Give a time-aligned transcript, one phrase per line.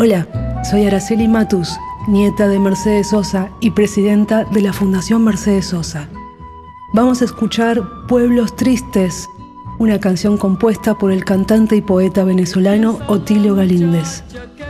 [0.00, 0.28] Hola,
[0.62, 6.06] soy Araceli Matus, nieta de Mercedes Sosa y presidenta de la Fundación Mercedes Sosa.
[6.92, 9.28] Vamos a escuchar Pueblos Tristes,
[9.80, 14.22] una canción compuesta por el cantante y poeta venezolano Otilio Galíndez.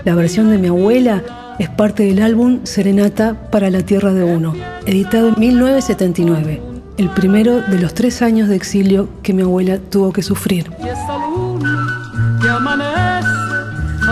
[0.07, 1.23] La versión de mi abuela
[1.59, 4.55] es parte del álbum Serenata para la Tierra de Uno,
[4.87, 6.63] editado en 1979,
[6.97, 10.71] el primero de los tres años de exilio que mi abuela tuvo que sufrir.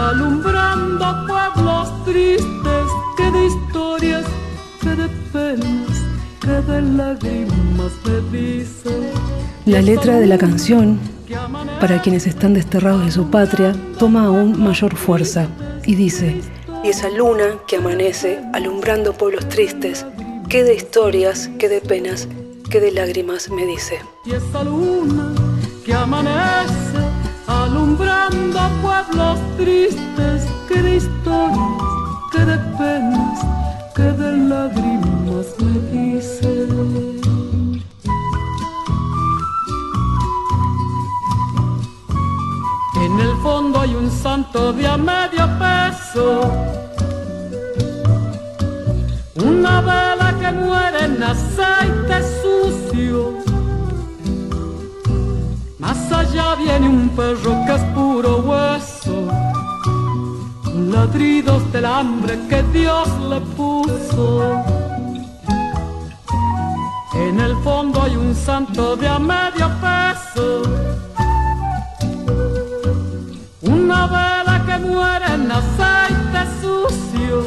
[0.07, 4.25] Alumbrando pueblos tristes, que de historias,
[4.81, 6.03] que de penas,
[6.41, 8.91] que de lágrimas me dice.
[9.65, 11.01] La letra de la canción,
[11.81, 15.49] para quienes están desterrados de su patria, toma aún mayor fuerza
[15.85, 16.41] y dice,
[16.85, 20.07] y esa luna que amanece alumbrando pueblos tristes,
[20.49, 22.29] que de historias, que de penas,
[22.71, 23.99] que de lágrimas me dice.
[24.25, 25.35] Y esa luna
[25.85, 26.56] que amanece
[28.05, 31.83] alumbrando pueblos tristes, que de historias,
[32.33, 33.41] que de penas,
[33.95, 36.69] que de lágrimas me dice.
[43.05, 46.51] En el fondo hay un santo de a medio peso,
[49.37, 53.56] una vela que muere en aceite sucio.
[55.97, 59.29] Más allá viene un perro que es puro hueso,
[60.75, 64.63] ladridos del hambre que Dios le puso.
[67.15, 70.63] En el fondo hay un santo de a medio peso,
[73.63, 77.43] una vela que muere en aceite sucio.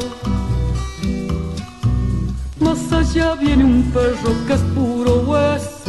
[2.58, 5.79] Más allá viene un perro que es puro hueso,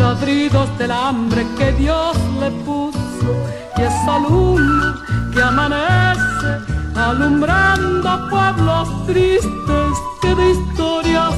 [0.00, 3.30] ladridos del hambre que Dios le puso,
[3.76, 4.96] y esa luna
[5.32, 6.50] que amanece
[6.96, 11.34] alumbrando pueblos tristes, que de historias,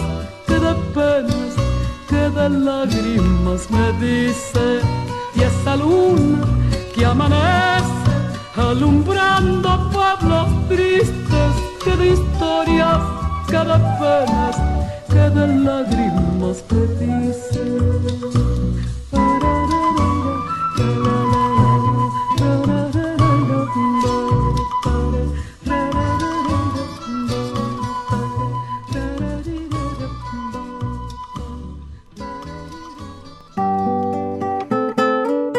[0.47, 1.55] que de penas,
[2.09, 4.81] que de lágrimas me dice,
[5.35, 6.47] y esa luna
[6.95, 8.11] que amanece
[8.57, 11.53] alumbrando pueblos tristes,
[11.85, 13.03] que de historias,
[13.49, 14.57] que de penas,
[15.09, 18.52] que de lágrimas me dice.